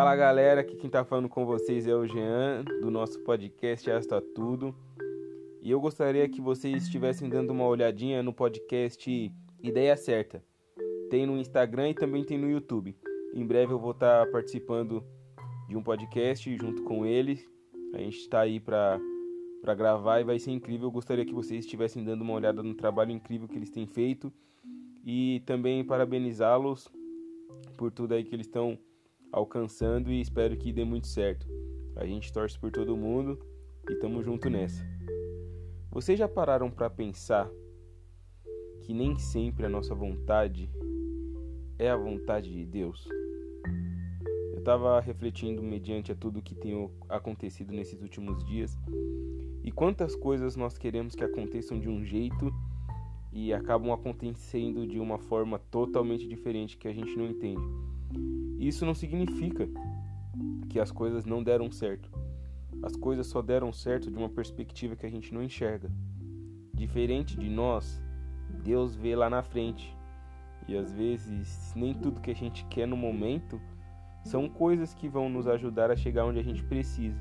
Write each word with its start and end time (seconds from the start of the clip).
Fala 0.00 0.16
galera, 0.16 0.62
aqui 0.62 0.76
quem 0.76 0.88
tá 0.88 1.04
falando 1.04 1.28
com 1.28 1.44
vocês 1.44 1.86
é 1.86 1.94
o 1.94 2.06
Jean, 2.06 2.64
do 2.80 2.90
nosso 2.90 3.20
podcast 3.20 3.90
Asta 3.90 4.18
Tudo. 4.18 4.74
E 5.60 5.70
eu 5.70 5.78
gostaria 5.78 6.26
que 6.26 6.40
vocês 6.40 6.84
estivessem 6.84 7.28
dando 7.28 7.50
uma 7.50 7.66
olhadinha 7.66 8.22
no 8.22 8.32
podcast 8.32 9.30
Ideia 9.62 9.94
Certa. 9.98 10.42
Tem 11.10 11.26
no 11.26 11.36
Instagram 11.36 11.90
e 11.90 11.94
também 11.94 12.24
tem 12.24 12.38
no 12.38 12.50
YouTube. 12.50 12.96
Em 13.34 13.46
breve 13.46 13.74
eu 13.74 13.78
vou 13.78 13.90
estar 13.90 14.24
tá 14.24 14.32
participando 14.32 15.04
de 15.68 15.76
um 15.76 15.82
podcast 15.82 16.56
junto 16.56 16.82
com 16.82 17.04
eles. 17.04 17.46
A 17.92 17.98
gente 17.98 18.20
está 18.20 18.40
aí 18.40 18.58
para 18.58 18.98
para 19.60 19.74
gravar 19.74 20.20
e 20.20 20.24
vai 20.24 20.38
ser 20.38 20.52
incrível. 20.52 20.86
Eu 20.86 20.92
gostaria 20.92 21.26
que 21.26 21.34
vocês 21.34 21.62
estivessem 21.62 22.02
dando 22.02 22.22
uma 22.22 22.32
olhada 22.32 22.62
no 22.62 22.72
trabalho 22.72 23.10
incrível 23.10 23.46
que 23.46 23.56
eles 23.58 23.70
têm 23.70 23.86
feito 23.86 24.32
e 25.04 25.42
também 25.44 25.84
parabenizá-los 25.84 26.88
por 27.76 27.90
tudo 27.90 28.14
aí 28.14 28.24
que 28.24 28.34
eles 28.34 28.46
estão 28.46 28.78
alcançando 29.32 30.10
e 30.10 30.20
espero 30.20 30.56
que 30.56 30.72
dê 30.72 30.84
muito 30.84 31.06
certo. 31.06 31.46
A 31.96 32.06
gente 32.06 32.32
torce 32.32 32.58
por 32.58 32.70
todo 32.70 32.96
mundo 32.96 33.38
e 33.88 33.94
tamo 33.96 34.22
junto 34.22 34.48
nessa. 34.48 34.84
Vocês 35.90 36.18
já 36.18 36.28
pararam 36.28 36.70
para 36.70 36.88
pensar 36.88 37.50
que 38.82 38.94
nem 38.94 39.18
sempre 39.18 39.66
a 39.66 39.68
nossa 39.68 39.94
vontade 39.94 40.70
é 41.78 41.90
a 41.90 41.96
vontade 41.96 42.50
de 42.50 42.64
Deus? 42.64 43.08
Eu 44.52 44.58
estava 44.58 45.00
refletindo 45.00 45.62
mediante 45.62 46.12
a 46.12 46.14
tudo 46.14 46.42
que 46.42 46.54
tem 46.54 46.90
acontecido 47.08 47.72
nesses 47.72 48.00
últimos 48.02 48.44
dias 48.44 48.76
e 49.62 49.70
quantas 49.72 50.14
coisas 50.14 50.56
nós 50.56 50.78
queremos 50.78 51.14
que 51.14 51.24
aconteçam 51.24 51.78
de 51.78 51.88
um 51.88 52.04
jeito 52.04 52.52
e 53.32 53.52
acabam 53.52 53.92
acontecendo 53.92 54.86
de 54.86 54.98
uma 54.98 55.18
forma 55.18 55.58
totalmente 55.58 56.26
diferente 56.26 56.76
que 56.76 56.88
a 56.88 56.92
gente 56.92 57.16
não 57.16 57.26
entende. 57.26 57.62
Isso 58.60 58.84
não 58.84 58.94
significa 58.94 59.66
que 60.68 60.78
as 60.78 60.92
coisas 60.92 61.24
não 61.24 61.42
deram 61.42 61.72
certo. 61.72 62.10
As 62.82 62.94
coisas 62.94 63.26
só 63.26 63.40
deram 63.40 63.72
certo 63.72 64.10
de 64.10 64.18
uma 64.18 64.28
perspectiva 64.28 64.94
que 64.94 65.06
a 65.06 65.10
gente 65.10 65.32
não 65.32 65.42
enxerga. 65.42 65.90
Diferente 66.74 67.38
de 67.38 67.48
nós, 67.48 68.02
Deus 68.62 68.94
vê 68.94 69.16
lá 69.16 69.30
na 69.30 69.42
frente. 69.42 69.96
E 70.68 70.76
às 70.76 70.92
vezes, 70.92 71.72
nem 71.74 71.94
tudo 71.94 72.20
que 72.20 72.30
a 72.30 72.34
gente 72.34 72.66
quer 72.66 72.86
no 72.86 72.98
momento 72.98 73.58
são 74.24 74.46
coisas 74.46 74.92
que 74.92 75.08
vão 75.08 75.30
nos 75.30 75.48
ajudar 75.48 75.90
a 75.90 75.96
chegar 75.96 76.26
onde 76.26 76.38
a 76.38 76.44
gente 76.44 76.62
precisa. 76.62 77.18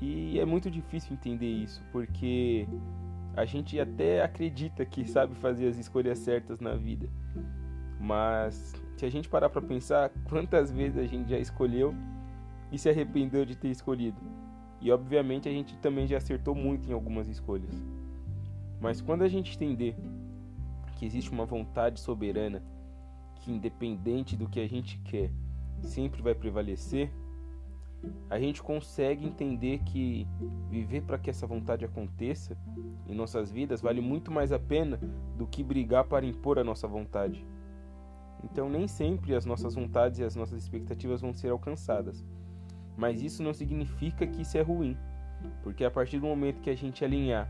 E 0.00 0.40
é 0.40 0.44
muito 0.44 0.68
difícil 0.68 1.12
entender 1.12 1.46
isso, 1.46 1.84
porque 1.92 2.66
a 3.36 3.44
gente 3.44 3.78
até 3.78 4.24
acredita 4.24 4.84
que 4.84 5.04
sabe 5.04 5.36
fazer 5.36 5.68
as 5.68 5.78
escolhas 5.78 6.18
certas 6.18 6.58
na 6.58 6.74
vida, 6.74 7.08
mas 8.00 8.74
se 8.96 9.04
a 9.04 9.10
gente 9.10 9.28
parar 9.28 9.50
para 9.50 9.60
pensar, 9.60 10.10
quantas 10.28 10.72
vezes 10.72 10.96
a 10.96 11.06
gente 11.06 11.28
já 11.28 11.38
escolheu 11.38 11.94
e 12.72 12.78
se 12.78 12.88
arrependeu 12.88 13.44
de 13.44 13.54
ter 13.54 13.68
escolhido? 13.68 14.18
E 14.80 14.90
obviamente 14.90 15.48
a 15.48 15.52
gente 15.52 15.76
também 15.76 16.06
já 16.06 16.16
acertou 16.16 16.54
muito 16.54 16.88
em 16.88 16.94
algumas 16.94 17.28
escolhas. 17.28 17.70
Mas 18.80 19.02
quando 19.02 19.22
a 19.22 19.28
gente 19.28 19.54
entender 19.54 19.94
que 20.96 21.04
existe 21.04 21.30
uma 21.30 21.44
vontade 21.44 22.00
soberana 22.00 22.62
que 23.36 23.52
independente 23.52 24.36
do 24.36 24.48
que 24.48 24.60
a 24.60 24.68
gente 24.68 24.98
quer, 24.98 25.30
sempre 25.82 26.22
vai 26.22 26.34
prevalecer, 26.34 27.10
a 28.30 28.38
gente 28.38 28.62
consegue 28.62 29.26
entender 29.26 29.80
que 29.80 30.26
viver 30.70 31.02
para 31.02 31.18
que 31.18 31.28
essa 31.28 31.46
vontade 31.46 31.84
aconteça 31.84 32.56
em 33.06 33.14
nossas 33.14 33.50
vidas 33.50 33.82
vale 33.82 34.00
muito 34.00 34.30
mais 34.30 34.52
a 34.52 34.58
pena 34.58 34.98
do 35.36 35.46
que 35.46 35.62
brigar 35.62 36.04
para 36.04 36.24
impor 36.24 36.58
a 36.58 36.64
nossa 36.64 36.88
vontade. 36.88 37.44
Então, 38.44 38.68
nem 38.68 38.88
sempre 38.88 39.34
as 39.34 39.44
nossas 39.44 39.74
vontades 39.74 40.18
e 40.18 40.24
as 40.24 40.34
nossas 40.34 40.62
expectativas 40.62 41.20
vão 41.20 41.32
ser 41.32 41.50
alcançadas. 41.50 42.24
Mas 42.96 43.22
isso 43.22 43.42
não 43.42 43.52
significa 43.52 44.26
que 44.26 44.42
isso 44.42 44.58
é 44.58 44.62
ruim, 44.62 44.96
porque 45.62 45.84
a 45.84 45.90
partir 45.90 46.18
do 46.18 46.26
momento 46.26 46.60
que 46.60 46.70
a 46.70 46.76
gente 46.76 47.04
alinhar 47.04 47.48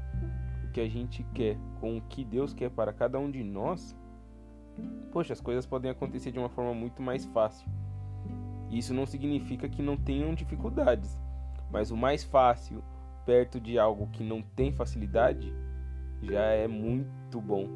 o 0.64 0.70
que 0.70 0.80
a 0.80 0.88
gente 0.88 1.24
quer 1.34 1.56
com 1.80 1.96
o 1.96 2.02
que 2.02 2.24
Deus 2.24 2.52
quer 2.52 2.70
para 2.70 2.92
cada 2.92 3.18
um 3.18 3.30
de 3.30 3.42
nós, 3.42 3.96
poxa, 5.10 5.32
as 5.32 5.40
coisas 5.40 5.66
podem 5.66 5.90
acontecer 5.90 6.30
de 6.30 6.38
uma 6.38 6.48
forma 6.48 6.72
muito 6.72 7.02
mais 7.02 7.24
fácil. 7.26 7.68
Isso 8.70 8.94
não 8.94 9.06
significa 9.06 9.68
que 9.68 9.82
não 9.82 9.96
tenham 9.96 10.34
dificuldades, 10.34 11.20
mas 11.72 11.90
o 11.90 11.96
mais 11.96 12.22
fácil, 12.22 12.82
perto 13.26 13.60
de 13.60 13.78
algo 13.78 14.06
que 14.12 14.22
não 14.22 14.42
tem 14.42 14.72
facilidade, 14.72 15.52
já 16.22 16.42
é 16.42 16.68
muito 16.68 17.40
bom, 17.40 17.66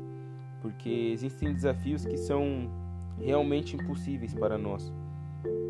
porque 0.62 0.88
existem 0.88 1.52
desafios 1.52 2.04
que 2.04 2.16
são 2.16 2.70
realmente 3.19 3.76
impossíveis 3.76 4.34
para 4.34 4.58
nós, 4.58 4.92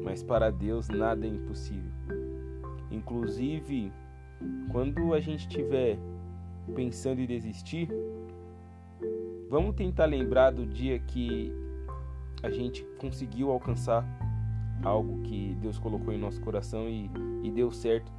mas 0.03 0.22
para 0.22 0.50
Deus 0.50 0.88
nada 0.88 1.27
é 1.27 1.28
impossível. 1.28 1.91
Inclusive, 2.91 3.93
quando 4.71 5.15
a 5.15 5.21
gente 5.21 5.41
estiver 5.41 5.99
pensando 6.75 7.21
em 7.21 7.27
desistir, 7.27 7.88
vamos 9.49 9.75
tentar 9.75 10.06
lembrar 10.06 10.50
do 10.50 10.66
dia 10.66 10.99
que 10.99 11.53
a 12.43 12.50
gente 12.50 12.84
conseguiu 12.99 13.50
alcançar 13.50 14.06
algo 14.82 15.22
que 15.22 15.56
Deus 15.61 15.78
colocou 15.78 16.12
em 16.12 16.19
nosso 16.19 16.41
coração 16.41 16.88
e, 16.88 17.11
e 17.43 17.50
deu 17.50 17.71
certo. 17.71 18.12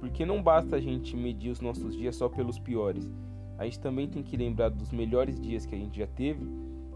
Porque 0.00 0.26
não 0.26 0.42
basta 0.42 0.76
a 0.76 0.80
gente 0.80 1.16
medir 1.16 1.50
os 1.50 1.60
nossos 1.60 1.96
dias 1.96 2.16
só 2.16 2.28
pelos 2.28 2.58
piores. 2.58 3.10
A 3.56 3.64
gente 3.64 3.80
também 3.80 4.08
tem 4.08 4.22
que 4.22 4.36
lembrar 4.36 4.68
dos 4.68 4.90
melhores 4.90 5.40
dias 5.40 5.64
que 5.64 5.74
a 5.74 5.78
gente 5.78 5.98
já 5.98 6.06
teve 6.06 6.46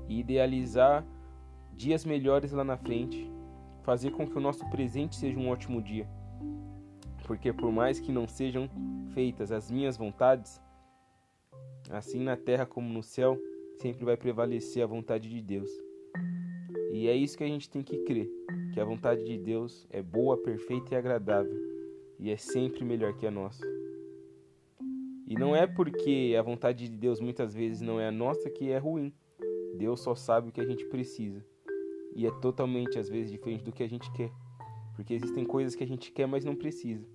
e 0.08 0.20
idealizar 0.20 1.04
dias 1.78 2.04
melhores 2.04 2.50
lá 2.50 2.64
na 2.64 2.76
frente, 2.76 3.30
fazer 3.82 4.10
com 4.10 4.26
que 4.26 4.36
o 4.36 4.40
nosso 4.40 4.68
presente 4.68 5.14
seja 5.14 5.38
um 5.38 5.48
ótimo 5.48 5.80
dia. 5.80 6.08
Porque 7.24 7.52
por 7.52 7.70
mais 7.70 8.00
que 8.00 8.10
não 8.10 8.26
sejam 8.26 8.68
feitas 9.14 9.52
as 9.52 9.70
minhas 9.70 9.96
vontades, 9.96 10.60
assim 11.88 12.20
na 12.20 12.36
terra 12.36 12.66
como 12.66 12.92
no 12.92 13.02
céu, 13.02 13.38
sempre 13.76 14.04
vai 14.04 14.16
prevalecer 14.16 14.82
a 14.82 14.86
vontade 14.86 15.30
de 15.30 15.40
Deus. 15.40 15.70
E 16.92 17.06
é 17.06 17.14
isso 17.14 17.38
que 17.38 17.44
a 17.44 17.48
gente 17.48 17.70
tem 17.70 17.82
que 17.82 17.98
crer 17.98 18.28
que 18.72 18.80
a 18.80 18.84
vontade 18.84 19.24
de 19.24 19.38
Deus 19.38 19.86
é 19.88 20.02
boa, 20.02 20.36
perfeita 20.36 20.94
e 20.94 20.96
agradável 20.96 21.56
e 22.18 22.28
é 22.28 22.36
sempre 22.36 22.84
melhor 22.84 23.16
que 23.16 23.26
a 23.26 23.30
nossa. 23.30 23.64
E 25.28 25.34
não 25.34 25.54
é 25.54 25.64
porque 25.64 26.34
a 26.36 26.42
vontade 26.42 26.88
de 26.88 26.96
Deus 26.96 27.20
muitas 27.20 27.54
vezes 27.54 27.80
não 27.80 28.00
é 28.00 28.08
a 28.08 28.12
nossa 28.12 28.50
que 28.50 28.70
é 28.70 28.78
ruim. 28.78 29.12
Deus 29.76 30.00
só 30.00 30.16
sabe 30.16 30.48
o 30.48 30.52
que 30.52 30.60
a 30.60 30.66
gente 30.66 30.84
precisa. 30.86 31.44
E 32.14 32.26
é 32.26 32.30
totalmente 32.40 32.98
às 32.98 33.08
vezes 33.08 33.30
diferente 33.30 33.64
do 33.64 33.72
que 33.72 33.82
a 33.82 33.88
gente 33.88 34.10
quer. 34.12 34.30
Porque 34.94 35.14
existem 35.14 35.44
coisas 35.44 35.74
que 35.74 35.84
a 35.84 35.86
gente 35.86 36.10
quer, 36.10 36.26
mas 36.26 36.44
não 36.44 36.56
precisa. 36.56 37.06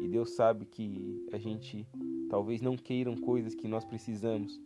E 0.00 0.08
Deus 0.08 0.30
sabe 0.30 0.64
que 0.64 1.26
a 1.32 1.38
gente 1.38 1.86
talvez 2.28 2.60
não 2.60 2.76
queiram 2.76 3.16
coisas 3.16 3.54
que 3.54 3.66
nós 3.66 3.84
precisamos. 3.84 4.60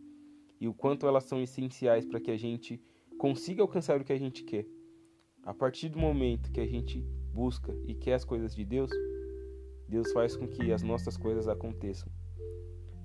E 0.59 0.67
o 0.67 0.73
quanto 0.73 1.07
elas 1.07 1.23
são 1.23 1.41
essenciais 1.41 2.05
para 2.05 2.19
que 2.19 2.29
a 2.29 2.37
gente 2.37 2.79
consiga 3.17 3.61
alcançar 3.61 3.99
o 3.99 4.03
que 4.03 4.13
a 4.13 4.17
gente 4.17 4.43
quer. 4.43 4.67
A 5.43 5.53
partir 5.53 5.89
do 5.89 5.99
momento 5.99 6.51
que 6.51 6.61
a 6.61 6.67
gente 6.67 7.01
busca 7.33 7.75
e 7.87 7.95
quer 7.95 8.13
as 8.13 8.23
coisas 8.23 8.55
de 8.55 8.63
Deus, 8.63 8.91
Deus 9.89 10.11
faz 10.11 10.37
com 10.37 10.47
que 10.47 10.71
as 10.71 10.83
nossas 10.83 11.17
coisas 11.17 11.47
aconteçam. 11.47 12.11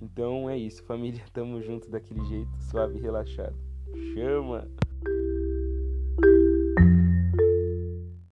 Então 0.01 0.49
é 0.49 0.57
isso, 0.57 0.85
família, 0.85 1.25
tamo 1.33 1.61
junto 1.61 1.91
daquele 1.91 2.25
jeito, 2.27 2.51
suave 2.63 2.99
e 2.99 3.01
relaxado. 3.01 3.57
Chama! 4.15 4.71